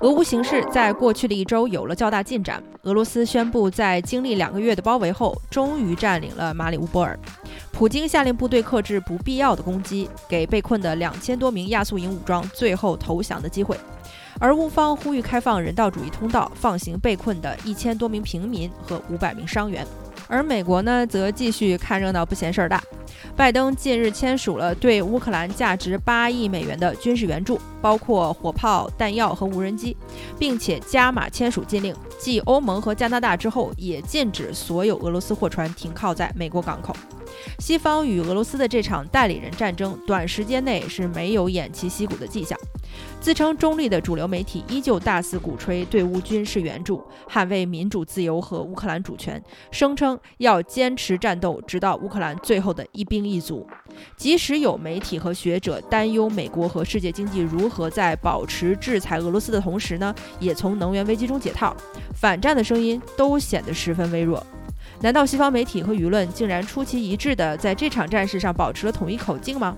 [0.00, 2.62] 俄乌形势在过去的一周有了较大进展。
[2.82, 7.18] 俄罗斯宣布，在经历两个月的包围后，终于占领了马里乌波尔。
[7.72, 13.76] 普京下令部队克制不必要的攻击，给被困的两千多名亚速营武装最后投降的机会。
[14.38, 19.84] 而乌方呼吁开放人道主义通道，放行被困的一千多名平民和五百名伤员。
[20.28, 22.82] 而美国呢，则继续看热闹不嫌事儿大。
[23.34, 29.96] 拜登近日签署了对乌克兰价值八亿美元的军事援助，包括火炮、弹药和无人机，
[30.38, 36.94] 并且加码签署禁令，继欧盟和加拿大之后，也禁止所有俄罗斯货船停靠在美国港口。
[37.58, 42.58] 西方与俄罗斯的这场代理人战争，短时间内是没有偃旗息鼓的迹象。
[43.20, 53.66] 自称中立的主流媒体依旧大肆鼓吹对乌军事援助，捍卫民主自由和乌克兰主权，声称要坚持战斗，直到乌克兰最后的一兵一卒。
[54.16, 61.76] 即使有媒体和学者担忧美国和世界经济如何在保持制裁俄罗斯的同时呢，也从能源危机中解套，
[62.14, 64.42] 反战的声音都显得十分微弱。
[65.00, 69.76] 难道西方媒体和舆论竟然出奇一致地在这场战事上保持了统一口径吗？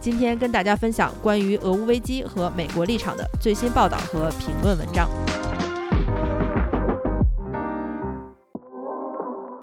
[0.00, 5.06] 今天跟大家分享关于俄乌危机和美国立场的最新报道和评论文章。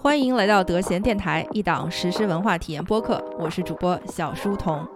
[0.00, 4.86] 欢迎来到德贤电台，一档实时文化体验播客，我是主播小书童。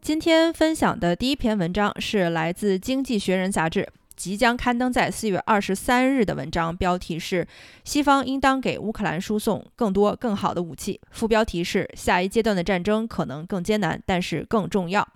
[0.00, 3.88] 今天分享的第一篇文章是来自《经济学人》杂志。
[4.16, 7.46] 即将刊登在四月二十三日的文章标题是
[7.84, 15.06] “西方应当给乌克兰输送更多更好的武器”，副标题是“下一阶段的战争可能更艰难，但是更重要”。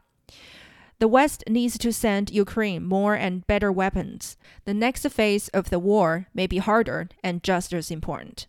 [0.98, 4.33] The West needs to send Ukraine more and better weapons.
[4.64, 8.44] The next phase of the war may be harder and just as important.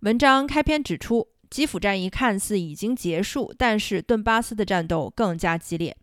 [0.00, 5.96] 文章开篇指出，基辅战役看似已经结束，但是顿巴斯的战斗更加激烈。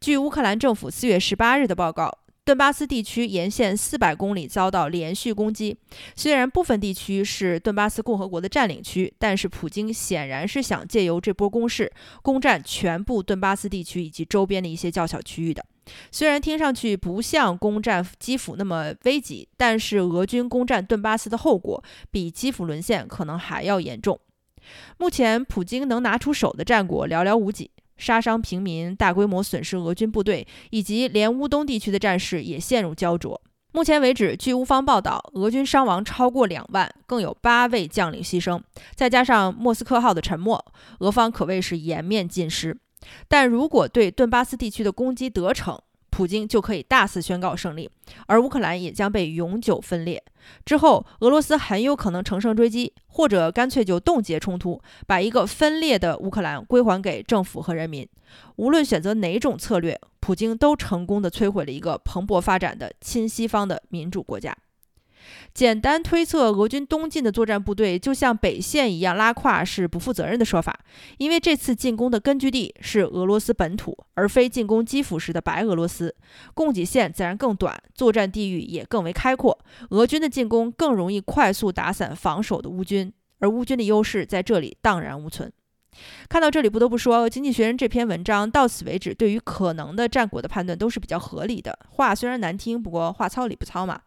[0.00, 2.23] 据乌克兰政府四月十八日的报告。
[2.44, 5.74] 顿巴斯地区沿线四百公里遭到连续攻击。
[6.14, 11.90] 虽然部分地区是顿巴斯共和国的占领区，但是普京显然是想借由这波攻势
[12.20, 15.64] 攻占全部顿巴斯地区以及周边的一些较小区域的。
[16.10, 24.20] 虽然听上去不像攻占基辅那么危急，但是俄军攻占顿巴斯的后果比基辅沦陷可能还要严重。
[24.98, 27.70] 目前，普京能拿出手的战果寥寥无几。
[27.96, 33.40] 杀伤平民、大规模损失俄军部队，以及连乌东地区的战事也陷入焦灼。
[33.72, 38.60] 目前为止，据乌方报道，俄军伤亡超过两万，更有八位将领牺牲。
[38.94, 40.64] 再加上莫斯科号的沉没，
[41.00, 42.76] 俄方可谓是颜面尽失。
[43.26, 45.80] 但如果对顿巴斯地区的攻击得逞，
[46.14, 47.90] 普京就可以大肆宣告胜利，
[48.28, 50.22] 而乌克兰也将被永久分裂。
[50.64, 58.08] 之后，俄罗斯很有可能乘胜追击，或者干脆就冻结冲突，把一个分裂的乌克兰归还给政府和人民。
[58.54, 64.56] 无论选择哪种策略，普京都成功的摧毁了一个蓬勃发展的亲西方的民主国家。
[65.52, 70.78] 简单推测俄军东进的作战部队就像北线一样拉胯是不负责任的说法，
[71.18, 76.14] 因为这次进攻的根据地是俄罗斯本土，而非进攻基辅时的白俄罗斯，
[76.54, 79.58] 供给线自然更短，作战地域也更为开阔，
[79.90, 85.52] 俄军的进攻更容易快速打散防守的乌军，而乌军的优势在这里荡然无存。
[86.28, 91.78] 看到这里，不得不说，《经济学人》这篇文章到此为止对于可能的战果的判断都是比较合理的。
[91.88, 94.00] 话虽然难听，不过话糙理不糙嘛。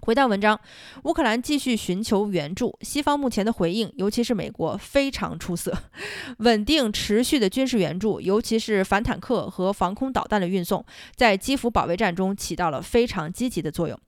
[0.00, 0.60] 回到文章，
[1.02, 2.78] 乌克兰继续寻求援助。
[2.82, 5.76] 西方目前的回应，尤其是美国，非常出色。
[6.38, 10.84] 稳定持续的军事援助，尤其是反坦克和防空导弹的运送，
[11.16, 13.98] 在基辅保卫战中起到了非常积极的作用。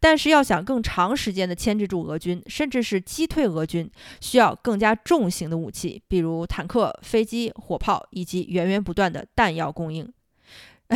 [0.00, 10.10] 但是，要想更长时间的牵制住俄军，甚至是击退俄军，需要更加重型的武器，比如坦克、飞机、火炮，以及源源不断的弹药供应。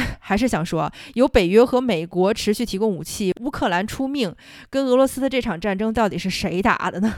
[0.21, 4.35] 还是想说，由北约和美国持续提供武器，乌克兰出命，
[4.71, 7.15] 跟俄罗斯的这场战争到底是谁打的呢？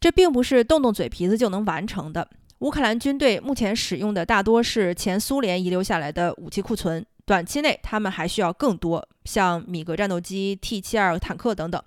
[0.00, 2.28] 这并不是动动嘴皮子就能完成的。
[2.58, 7.04] 乌克兰军队目前使用的大多是前苏联遗留下来的武器库存。
[7.24, 11.80] 短期内，他们还需要更多，像米格战斗机、T72 坦克等等。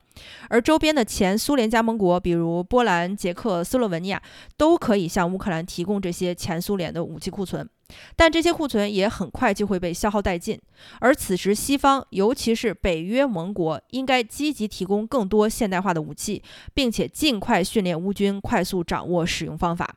[0.48, 4.22] 而周边的前苏联加盟国，比如波兰、捷克斯洛文尼亚，
[4.56, 7.68] 都可以向乌克兰提供这些前苏联的武器库存。
[8.16, 10.60] 但这些库存也很快就会被消耗殆尽。
[11.00, 16.42] 而此时，西方，尤其是北约盟国，应该积极提供更多现代化的武器，
[16.74, 19.96] 并且尽快训练乌军，快速掌握使用方法。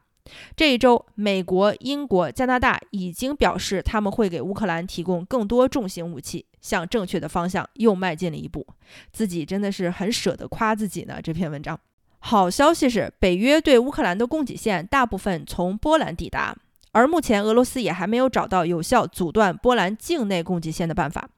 [0.55, 8.67] 这一周，美国、英国、加拿大已经表示他们会给乌克兰提供更多重型武器，向正确的方向又迈进了一步。
[9.11, 11.19] 自己真的是很舍得夸自己呢。
[11.23, 11.81] 这篇文章，
[12.19, 16.55] 好消息是，北约对乌克兰的供给线大部分从波兰抵达，
[16.93, 21.29] 而目前俄罗斯也还没有找到有效阻断波兰境内供给线的办法。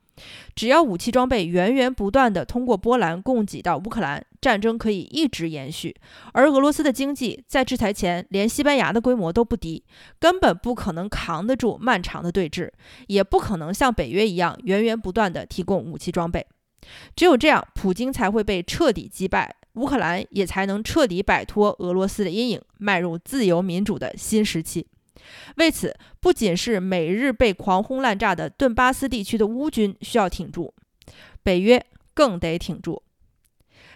[0.54, 5.96] 只要武器装备源源不断地通过波兰供给到乌克兰，战争可以一直延续。
[6.34, 9.82] 而俄罗斯的经济在制裁前连西班牙的规模都不低，
[10.18, 12.70] 根本不可能扛得住漫长的对峙，
[13.06, 16.46] 也不可能像北约一样源源不断地提供武器装备。
[17.16, 24.86] 只有这样，普京才会被彻底击败，乌克兰也才能彻底摆脱俄罗斯的阴影，迈入自由民主的新时期。
[25.56, 30.72] 为此，不仅是每日被狂轰滥炸的顿巴斯地区的乌军需要挺住，
[31.42, 31.84] 北约
[32.14, 33.02] 更得挺住。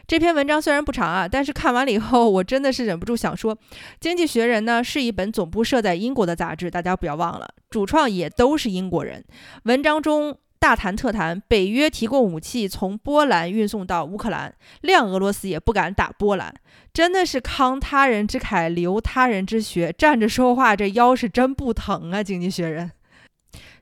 [0.06, 3.56] 这篇文章虽然不长啊，但是看完了以后，我真的是忍不住想说，
[4.00, 9.24] 《经济学人》呢是一本总部设在英国的杂志，大家不要忘了，主创也都是英国人。
[9.64, 10.38] 文章中。
[10.64, 14.50] 大谈特谈，北约提供武器从波兰运送到乌克兰，
[14.80, 16.54] 谅俄罗斯也不敢打波兰，
[16.90, 22.22] 真的是慷他人之慨，流他人之血，站着说话这腰是真不疼啊！
[22.22, 22.90] 经济学人，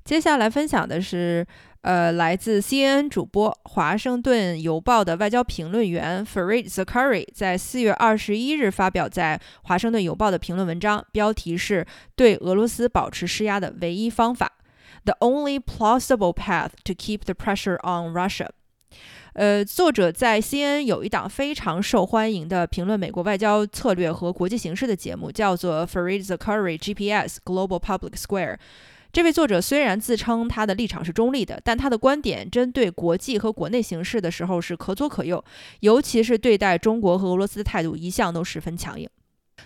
[0.05, 1.47] 接下来分享的是，
[1.83, 11.87] 呃，来自 CNN 主播、华盛顿邮报的外交评论员 Fareed Zakaria 在四月二十一日发表在华盛顿邮报的评论文章，标题是
[12.17, 14.51] 对俄罗斯保持施压的唯一方法。
[15.05, 18.49] The only plausible path to keep the pressure on Russia。
[19.35, 28.59] 呃，作者在 CNN 有一档非常受欢迎的评论美国外交策略和国际形势的节目，叫做 Fareed Zakaria GPS Global Public Square。
[29.11, 35.43] 这位作者虽然自称他的立场是中立的，但他的观点针对国际和国内形势的时候是可左可右，
[35.81, 39.09] 尤其是对待中国和俄罗斯的态度一向都十分强硬。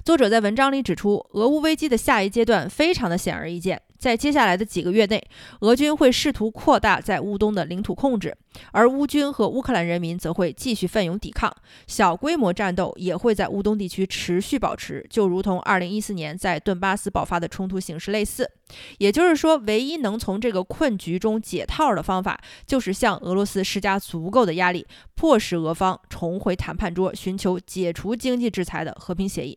[0.05, 5.23] 作者在文章里指出，俄乌危机的下一阶段非常的显而易见，在接下来的几个月内，
[5.61, 8.37] 俄军会试图扩大在乌东的领土控制，
[8.73, 11.55] 而乌军和乌克兰人民则会继续奋勇抵抗，
[11.87, 18.51] 小规模战斗也会在乌东地区持续保持，就如同2014年在顿巴斯爆发的冲突形势类似。
[18.99, 29.57] 也就是说，唯一能从这个困局中解套的方法，就是向俄罗斯施加足够的压力，迫使俄方重回谈判桌，寻求解除经济制裁的和平协议。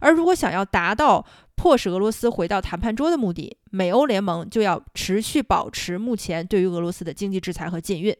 [0.00, 1.24] 而如果想要达到
[1.54, 8.16] 迫使俄罗斯回到谈判桌的目的，美欧联盟就要持续保持目前对于俄罗斯的经济制裁和禁运。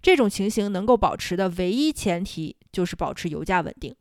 [0.00, 3.94] 这种情形能够保持的唯一前提就是保持油价稳定。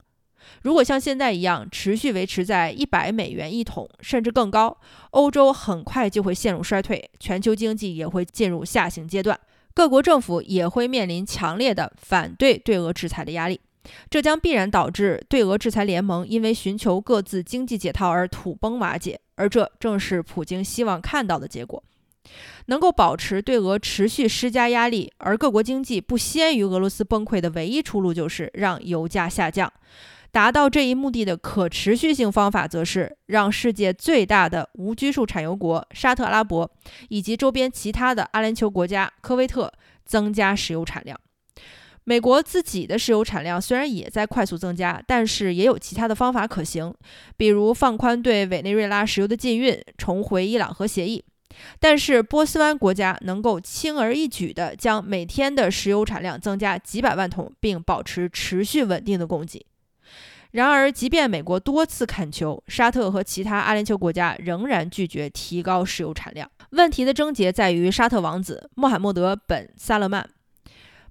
[0.61, 4.77] 如果像现在一样持续维持在一百美元一桶甚至更高，
[5.09, 9.39] 欧洲很快就会陷入衰退，全球经济也会进入下行阶段，
[9.73, 13.59] 各国政府也会面临强烈的反对对俄制裁的压力。
[14.09, 21.83] 这将必然导致对俄制裁联盟因为寻求各自经济解套而土崩瓦解，而这正是普京希望看到的结果。
[22.65, 29.71] 能够保持对俄持续施加压力，而各国经济不先于俄罗斯崩溃的唯一出路就是让油价下降。
[30.31, 36.69] 达到这一目的的可持续性方法，则是让世界最大的无拘束产油国沙特阿拉伯
[37.09, 39.71] 以及周边其他的阿联酋国家科威特
[40.03, 41.17] 增加石油产量。
[42.07, 46.93] 美国自己的石油产量虽然也在快速增加，但是也有其他的方法可行，
[47.35, 51.23] 比如放宽对委内瑞拉石油的禁运，重回伊朗核协议。
[51.79, 59.65] 但是波斯湾国家能够轻而易举地将每天的石油产量增加几百万桶，并保持持续稳定的供给。
[60.51, 66.49] 然而，即便美国多次恳求，沙特和其他阿联酋国家仍然拒绝提高石油产量。
[66.69, 70.29] 问题的症结在于沙特王子穆罕默德本·萨勒曼。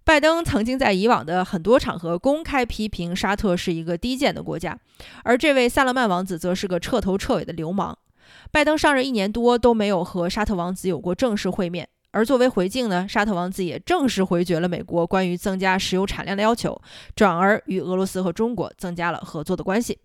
[0.04, 4.78] 拜登曾经在以往的很多场合公开批评沙特是一个低贱的国家，
[5.22, 7.96] 而这位萨勒曼王子则是个彻头彻尾的流氓。
[8.50, 16.78] 拜登上任一年多都没有和沙特王子有过正式会面，而作为回敬呢，沙特王子也正式回绝了美国关于增加石油产量的要求，
[17.16, 19.98] 转而与俄罗斯和中国增加了合作的关系。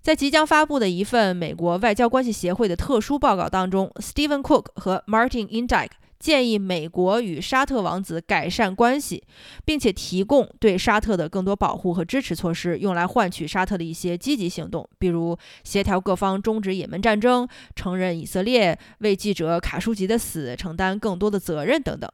[0.00, 5.90] 在即将发布的一份美国外交关系协会的特殊报告当中，Stephen Cook 和 Martin Indyk。
[6.22, 9.20] 建议美国与沙特王子改善关系，
[9.64, 22.08] 并且提供对沙特的更多保护和支持措施，用来换取沙特的一些积极行动，比如协调各方终止也门战争、承认以色列为记者卡舒吉的死承担更多的责任等等。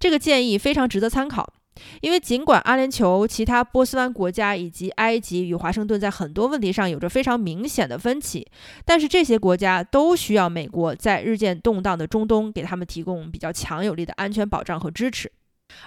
[0.00, 1.54] 这个建议非常值得参考。
[2.00, 8.46] 因为尽管阿联酋、其他波斯湾国家以及埃及与华盛顿在很多问题上有着非常明显的分歧，
[8.84, 15.30] 但是这些国家都需要美国在日渐动荡的中东给他们提供比较强有力的安全保障和支持。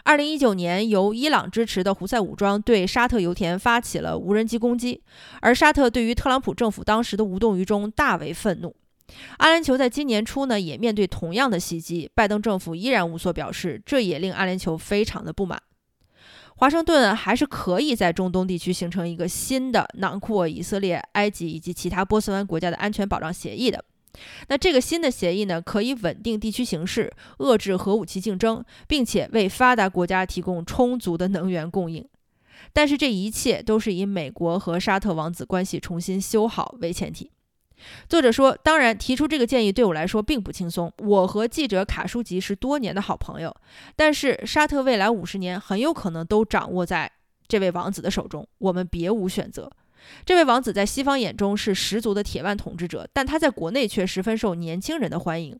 [0.03, 5.03] 二零一九年，由伊朗支持的胡塞武装对沙特油田发起了无人机攻击，
[5.41, 8.73] 而沙特对于特朗普政府当时的无动于衷大为愤怒。
[9.37, 15.61] 阿联酋在今年初呢也面对同样的袭击，拜登政府依然无所表示，这也令阿联酋非常的不满。
[16.63, 23.83] 华盛顿还是可以在中东地区形成一个新的囊括以色列、埃及以及其他波斯湾国家的安全保障协议的。
[24.47, 32.07] 那这个新的协议呢，可以稳定地区形势，遏制核武器竞争，并且为发达国家提供充足的能源供应。
[32.71, 37.29] 但是这一切都是以美国和沙特王子关系重新修好为前提。
[38.07, 40.91] 作者说：“当然，提出这个建议对我来说并不轻松。
[40.97, 43.55] 我和记者卡舒吉是多年的好朋友，
[43.95, 47.11] 但是沙特未来五十年很有可能都掌握在
[47.47, 49.69] 这位王子的手中，我们别无选择。
[50.25, 55.57] 这位王子在西方眼中是十足的铁腕统治者，但他在国内却十分受年轻人的欢迎。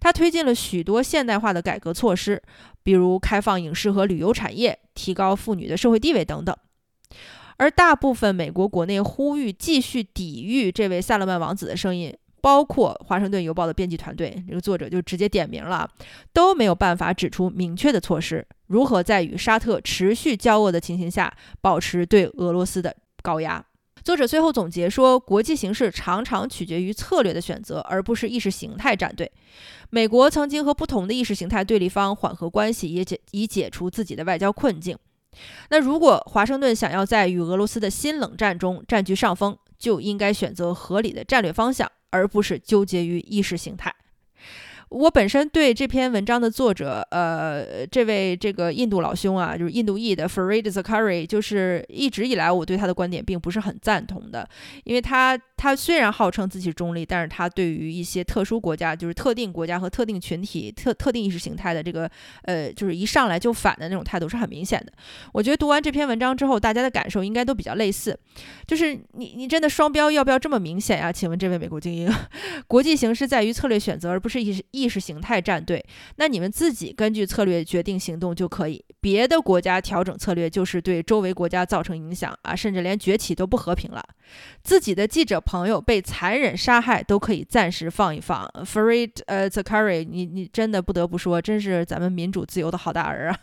[0.00, 2.42] 他推进了许多现代化的改革措施，
[2.82, 6.56] 比如开放影视和旅游产业，提高妇女的社会地位等等。”
[7.60, 15.86] 而大部分美国国内呼吁继续抵御这位萨勒曼王子的声音，包括《华盛顿邮报》的编辑团队，这个作者就直接点名了，
[16.32, 23.62] 都没有办法指出明确的措施，如何在与沙特持续交恶的情形下，保持对俄罗斯的高压。
[24.02, 29.30] 作者最后总结说，国际形势常常取决于策略的选择，而不是意识形态站队。
[29.90, 34.96] 美国曾经和不同的意识形态对立方缓和关系，也解以解除自己的外交困境。
[35.70, 43.94] 那如果华盛顿想要在与俄罗斯的新冷战中占据上风，就应该选择合理的战略方向，而不是纠结于意识形态。
[44.90, 54.48] 我本身对这篇文章的作者，呃，这位这个印度老兄啊，就是印度裔的 Farid Zakari，就是一直以来我对他的观点并不是很赞同的，
[54.82, 62.10] 因为他他虽然号称自己中立，但是他对于一些特殊国家，就是特定国家和特定群体、特特定意识形态的这个，
[62.42, 64.92] 呃，就是一上来就反的那种态度是很明显的。
[65.32, 68.18] 我觉得读完这篇文章之后，大家的感受应该都比较类似，
[68.66, 71.12] 就是你你真的双标要不要这么明显呀？
[71.12, 72.12] 请问这位美国精英，
[72.66, 74.64] 国际形势在于策略选择，而不是意识。
[74.80, 75.84] 意识形态站队，
[76.16, 78.84] 那你们自己根据策略决定行动就可以。
[79.00, 84.02] 别的国家调整策略，就是对周围国家造成影响啊，甚至连崛起都不和平了。
[84.62, 88.46] 自己的记者朋友被残忍杀害，都可以暂时放一放。
[88.64, 93.38] Farid 呃 Zakari，你你真的不得不说，真是咱们民主自由的好大儿啊！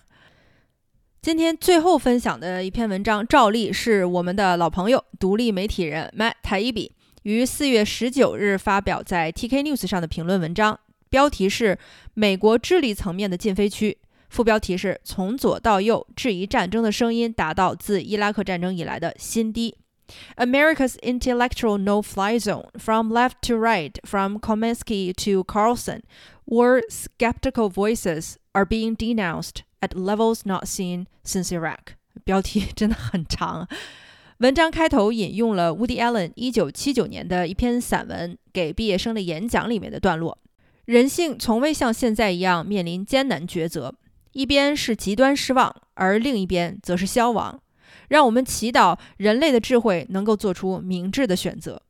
[1.20, 6.92] 今天最后分享的一篇文章，照例是我们的老朋友，独立媒体人 Matt Taibbi
[7.24, 10.80] 于四月十九日发表在 TK News 上的评论文章。
[11.10, 11.78] 标题是
[12.14, 13.98] “美国智力层面的禁飞区”，
[14.30, 19.76] 副标题是“从左到右质疑战争的声音达到自伊拉克战争以来的新低”。
[20.38, 26.02] America's intellectual no-fly zone, from left to right, from Kominsky to Carlson,
[26.46, 31.96] where skeptical voices are being denounced at levels not seen since Iraq。
[32.24, 33.68] 标题真的很长。
[34.40, 40.38] 文章开头引用了 Woody Allen 一九七九年的一篇散文给毕业生的演讲里面的段落。
[40.88, 43.94] 人性从未像现在一样面临艰难抉择，
[44.32, 47.60] 一边是极端失望，而另一边则是消亡。
[48.08, 51.82] 让我们祈祷人类的智慧能够做出明智的选择。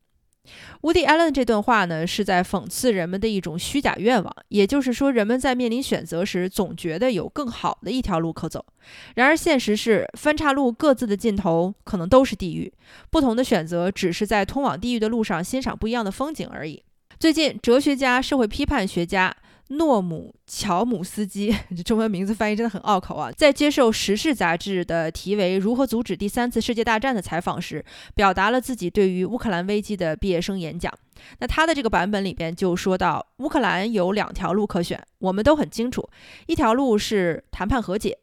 [0.80, 8.66] 乌迪·艾伦这段话呢，是在讽刺人们的一种虚假愿望，也就是说，人们在面临选择时，总觉得有更好的一条路可走。
[9.14, 12.72] 然而，现实是分岔路各自的尽头可能都是地狱，
[13.10, 16.82] 不同的选择只是在通往地狱的路上欣赏不一样的风景而已。
[17.18, 19.34] 最近，哲学家、社会批判学家
[19.70, 27.84] 诺姆·乔姆斯基（这中文名字翻译真的很拗口啊）在接受《时事》杂志的题为“如何阻止第三次世界大战”的采访时，
[28.14, 30.94] 表达了自己对于乌克兰危机的毕业生演讲。
[31.40, 36.08] 那他的这个版本里边就说到，乌克兰有两条路可选，我们都很清楚，
[36.46, 38.16] 一条路是谈判和解，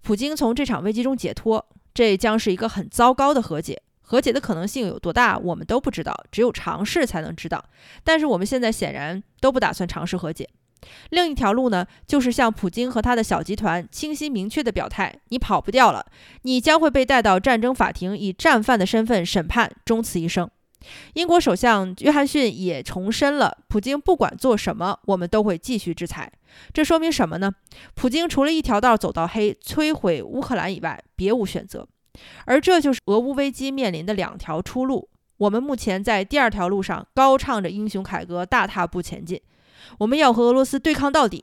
[0.00, 1.62] 普京从这场危机中解脱，
[1.92, 3.82] 这将是一个很糟糕的和解。
[4.08, 7.62] 和解的可能性有多大，我们都不知道，只有尝试才能知道。
[8.02, 10.48] 但是我们现在显然都不打算尝试和解。
[11.10, 16.06] 另一条路呢，就是向普京和他的小集团清晰明确的表态：你跑不掉了，
[16.40, 20.48] 你将会被带到战争法庭，以战犯的身份审判，终此一生。
[21.12, 26.32] 英国首相约翰逊也重申了：普京不管做什么，我们都会继续制裁。
[26.72, 27.52] 这说明什么呢？
[27.94, 31.86] 普京除了一条道走到黑，摧毁乌克兰以外，别无选择。
[32.44, 35.08] 而这就是俄乌危机面临的两条出路。
[35.38, 39.40] 我们目前在第二条路上高唱着英雄凯歌，大踏步前进。
[39.98, 41.42] 我们要和俄罗斯对抗到底，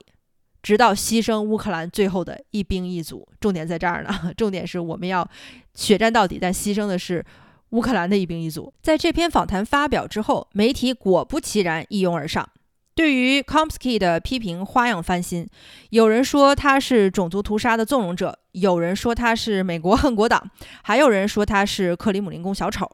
[0.61, 3.27] 直到牺牲乌克兰最后的一兵一卒。
[3.39, 5.27] 重点在这儿呢， 重点是我们要
[5.73, 7.25] 血战到底，但牺牲的是
[7.69, 8.73] 乌克兰的一兵一卒。
[8.81, 12.47] 在这篇访谈发表之后，媒体果不其然一拥而上。
[12.93, 15.47] 对于 Komsky 的批评花样翻新，
[15.89, 20.49] 有人说他是种族屠杀的纵容者，有人说他是美国恨国党，
[20.81, 22.89] 还有人说他是克里姆林宫小丑。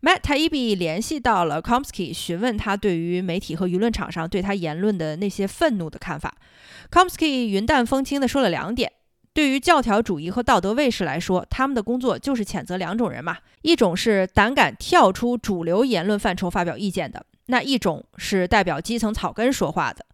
[0.00, 6.36] Matt Taibbi 联系到了 Komsky，询问他对于媒体和舆论场上对他言论的那些愤怒的看法。
[6.90, 8.92] Komsky 云淡风轻地说了两点：
[9.34, 17.26] 对于教条主义和道德卫士来说，他们的工作就是谴责两种人嘛，一种是胆敢跳出主流言论范畴发表意见的。
[17.46, 20.06] 那一种是代表基层草根说话的。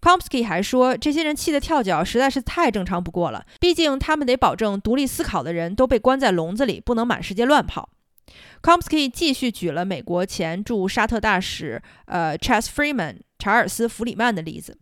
[0.00, 3.44] Komsky 还说，这些人气得跳脚，实在是太正常不过了。
[3.60, 7.88] 毕竟他们得保证独立思考的人都被关在笼子里，不能满世界乱跑。
[8.62, 14.76] Komsky 继续举了美国前驻沙特大使呃 Chas Freeman 查尔斯·弗里曼的例子。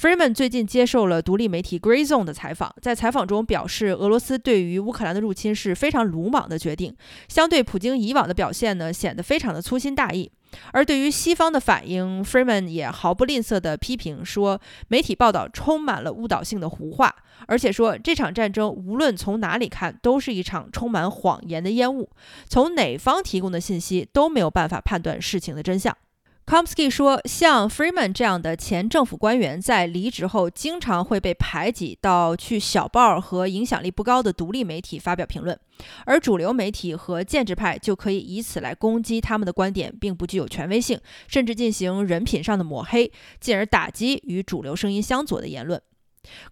[0.00, 6.96] Freeman 最近接受了独立媒体 Gray Zone 的采访，在采访中表示，俄罗斯对于乌克兰的入侵是非常鲁莽的决定，
[7.28, 10.32] 相对普京以往的表现呢，显得非常的粗心大意。
[10.72, 17.14] 而对于西方的反应，Freeman 也毫不吝啬地批评说，媒体报道充满了误导性的胡话，
[17.46, 22.10] 而且说这场战争无论从哪里看都是一场充满谎言的烟雾，
[22.48, 25.96] 从哪方提供的信息都没有办法判断事情的真相。
[26.44, 35.58] Komsky 说，像 Freeman 这样的前政府官员在离职后，经常会被排挤到去小报和影响力不高的独立媒体发表评论，
[36.04, 45.80] 而主流媒体和建制派就可以以此来攻击他们的观点并不具有权威性，甚至进行人品上的抹黑，进而打击与主流声音相左的言论。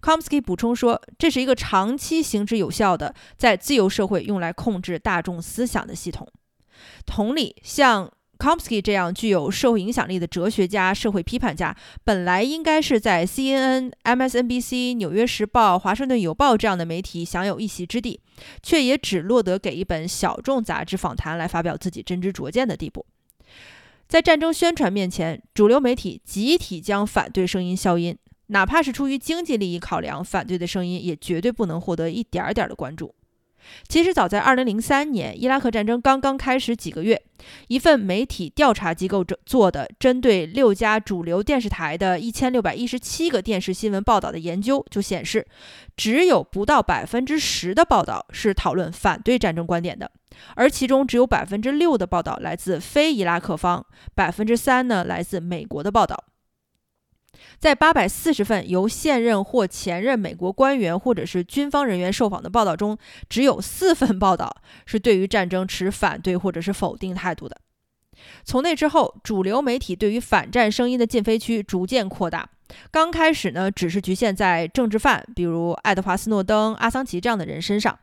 [0.01, 6.27] Komsky 补充说，这是一个长期行之有效的在自由社会用来控制大众思想的系统。
[7.05, 18.19] 同理，像 Komsky 这样具有社会影响力的哲学家、社会批判家，本来应该是在 CNN、MSNBC、纽约时报、华盛顿邮报这样的媒体享有一席之地，
[18.63, 23.05] 却也只落得给一本小众杂志访谈来发表自己真知灼见的地步。
[24.09, 28.17] 在战争宣传面前，主流媒体集体将反对声音消音，
[28.47, 33.15] 哪怕是出于经济利益考量，反对的声音也绝对不能获得一点点的关注。
[33.89, 37.21] 其实早在2003年，伊拉克战争刚刚开始几个月，
[37.69, 45.47] 一份媒体调查机构做的针对六家主流电视台的一千六百一十七个电视新闻报道的研究就显示，
[45.97, 50.11] 只有不到百分之十的报道是讨论反对战争观点的，
[50.55, 56.30] 而其中只有百分之六的报道来自非伊拉克方，百分之三呢来自美国的报道。
[57.59, 62.97] 在八百四十份由现任或前任美国官员或者是军方人员受访的报道中，
[63.29, 64.55] 只有四份报道
[64.87, 67.57] 是对于战争持反对或者是否定态度的。
[68.45, 72.49] 从那之后，主流媒体对于反战声音的禁飞区逐渐扩大。
[72.91, 77.99] 刚开始呢，只是局限在政治犯，比如爱德华·斯诺登、阿桑奇这样的人身上。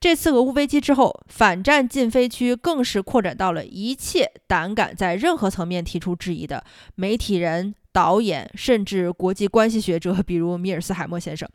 [0.00, 6.64] 这次俄乌危机之后，反战禁飞区更是扩展到了一切胆敢在任何层面提出质疑的
[6.96, 7.74] 媒体人。
[7.92, 11.48] 导演甚至国际关系学者， 比如米尔斯海默先生，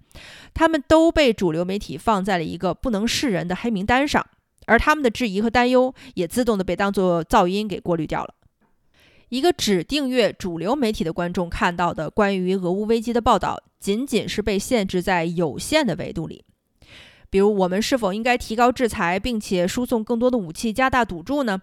[0.54, 4.26] 他们都被主流媒体放在了一个不能示人的黑名单上，
[4.68, 8.34] 而他们的质疑和担忧也自动的被当作噪音给过滤掉了。
[9.30, 16.46] 一个只订阅主流媒体的观众看到的关于俄乌危机的报道，仅仅是被限制在有限的维度里，
[17.30, 21.62] 比如我们是否应该提高制裁，并且输送更多的武器，加大赌注呢？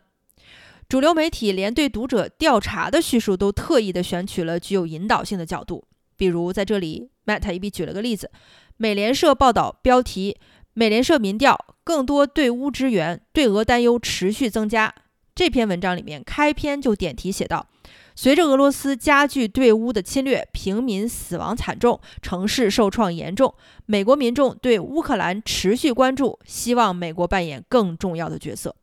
[0.88, 5.84] 主流媒体连对读者调查的叙述都特意的选取了具有引导性的角度，
[6.16, 8.30] 比如在这里，Matt 一笔举了个例子：
[8.76, 10.36] 美联社报道标题，
[10.74, 14.94] 美联社民调更多对乌支援，对俄担忧持续增加。
[15.34, 17.66] 这篇文章里面开篇就点题写道：
[18.14, 23.52] 随着俄罗斯加剧对乌的侵略，平民死亡惨重，城市受创严重，
[23.86, 28.76] 美国民众对乌克兰持续关注，希望美国扮演更重要的角色。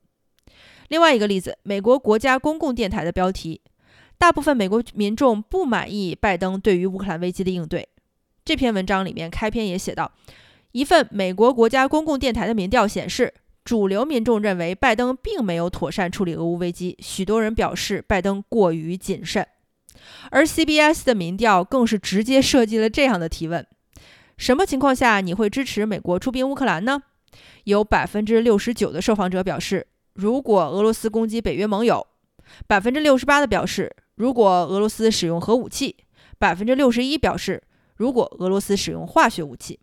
[0.91, 3.61] 另外一个例子，美国国家公共电台的标题：
[4.17, 7.87] 大部分美国民众不满意拜登对于乌克兰危机的应对。
[8.43, 10.11] 这篇文章里面开篇也写到，
[10.73, 19.47] 一份美国国家公共电台的民调显示，主流民众认为拜登并没有妥善处理俄乌危机，许多人表示拜登过于谨慎。
[20.29, 23.65] 而 CBS 的民调更是直接设计了这样的提问：
[24.35, 27.03] 什么情况下你会支持美国出兵乌克兰呢？
[27.63, 29.87] 有百分之六十九的受访者表示。
[30.13, 32.05] 如果俄罗斯攻击北约盟友，
[32.67, 35.95] 百分之六十八的表示；如果俄罗斯使用核武器，
[36.37, 37.61] 百分之六十一表示；
[37.95, 39.79] 如果俄罗斯使用化学武器，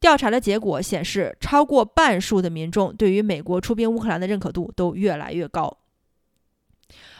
[0.00, 5.78] 调查的结果显示，超过半数的民众对于美国出兵乌克兰的认可度都越来越高。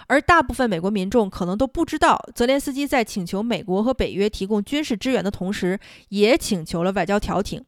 [0.06, 5.78] 而大部分美国民众可能都不知道，泽连斯基在请求美国和北约提供军事支援的同时，
[6.10, 7.62] 也请求了外交调停。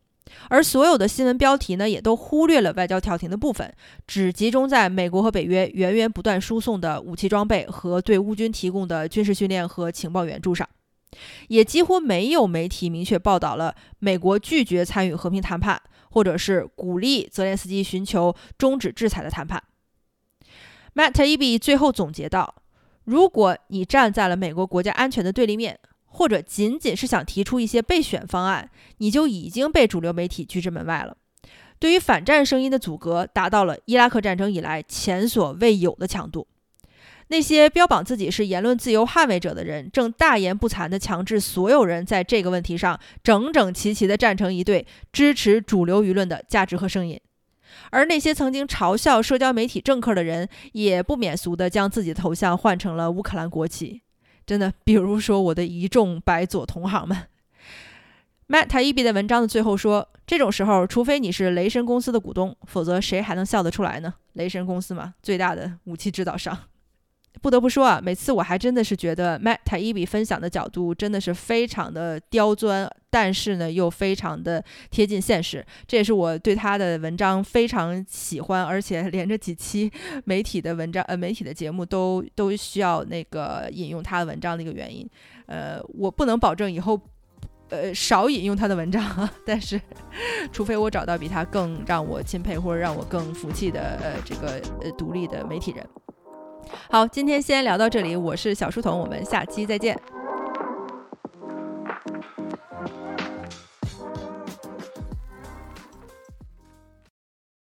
[0.49, 3.73] 而所有的新闻标题呢，也都忽略了外交调停的部分，
[4.07, 10.69] 只集中在美国和北约源源不断输送的武器装备和对乌军提供的军事训练和情报援助上，
[11.49, 19.63] 也几乎没有媒体明确报道了美国拒绝参与和平谈判，或者是鼓励泽连斯基寻求终止制裁的谈判。
[20.95, 22.63] Matt Taibbi 最后总结道
[23.05, 25.79] ：“如果你站在了美国国家安全的对立面。”
[26.11, 31.17] 或者仅仅是想提出一些备选方案，你就已经被主流媒体拒之门外了。
[31.79, 36.47] 对于反战声音的阻隔达到了伊拉克战争以来前所未有的强度。
[37.29, 47.19] 那些标榜自己是言论自由捍卫者的人，正大言不惭地强制所有人在这个问题上整整齐齐地站成一队，支持主流舆论的价值和声音。
[47.91, 54.03] 而那些曾经嘲笑社交媒体政客的人，也不免俗地将自己的头像换成了乌克兰国旗。
[54.51, 57.17] 真的，比如说我的一众白左同行们。
[58.49, 64.13] Matt Taibbi 的文章的最后说：“这种时候，除非你是雷神公司的股东，否则谁还能笑得出来呢？
[64.33, 66.59] 雷神公司嘛，最大的武器制造商。”
[67.41, 75.65] 不得不说啊，每次我还真的是觉得 Matt Taibbi 分享的角度真的是非常的刁钻，但是呢又非常的贴近现实。
[75.87, 79.91] 这也是我对他的文章非常喜欢，而且连着几期
[80.27, 85.09] 媒体的文章呃媒体的节目都都需要那个引用他的文章的一个原因。
[85.47, 87.01] 呃，我不能保证以后
[87.71, 89.81] 呃少引用他的文章，但是
[90.53, 95.87] 除非我找到比他更让我钦佩或者让我更服气的呃这个呃独立的媒体人。
[96.91, 98.17] 好，今天先聊到这里。
[98.17, 99.99] 我是小书童，我们下期再见。